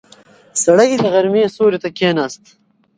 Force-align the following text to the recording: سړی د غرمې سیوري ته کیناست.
سړی 0.63 0.91
د 1.01 1.03
غرمې 1.13 1.43
سیوري 1.55 1.79
ته 1.83 1.89
کیناست. 1.97 2.43